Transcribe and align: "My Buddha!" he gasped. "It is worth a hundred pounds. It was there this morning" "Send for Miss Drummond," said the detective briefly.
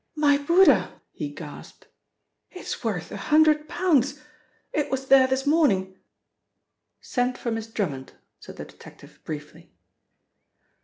"My 0.15 0.39
Buddha!" 0.39 0.99
he 1.11 1.29
gasped. 1.29 1.85
"It 2.49 2.61
is 2.61 2.83
worth 2.83 3.11
a 3.11 3.17
hundred 3.17 3.69
pounds. 3.69 4.19
It 4.73 4.89
was 4.89 5.05
there 5.09 5.27
this 5.27 5.45
morning" 5.45 5.95
"Send 7.01 7.37
for 7.37 7.51
Miss 7.51 7.67
Drummond," 7.67 8.13
said 8.39 8.57
the 8.57 8.65
detective 8.65 9.19
briefly. 9.23 9.75